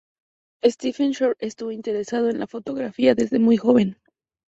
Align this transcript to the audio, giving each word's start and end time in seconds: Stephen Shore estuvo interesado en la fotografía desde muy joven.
Stephen 0.67 1.11
Shore 1.13 1.35
estuvo 1.39 1.71
interesado 1.71 2.27
en 2.31 2.39
la 2.39 2.47
fotografía 2.47 3.13
desde 3.13 3.37
muy 3.37 3.57
joven. 3.57 3.97